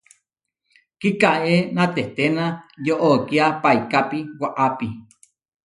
[0.99, 2.45] Kikaéna teténa
[2.85, 4.87] yoʼókia paikapi waʼápi.